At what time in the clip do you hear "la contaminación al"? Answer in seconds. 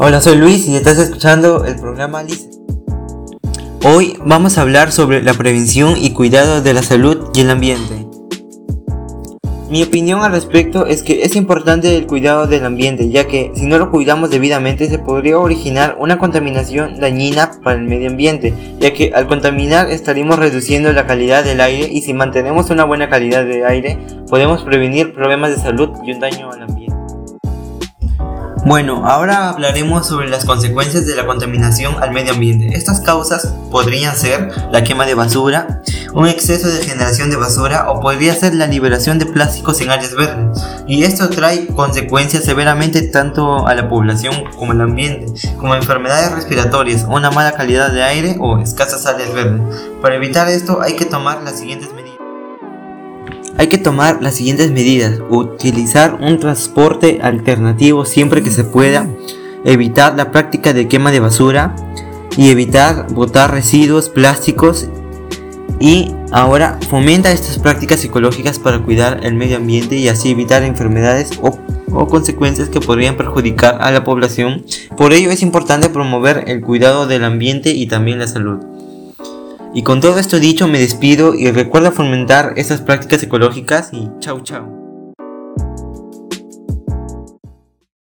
31.16-32.12